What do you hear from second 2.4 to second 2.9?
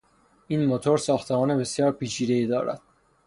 دارد.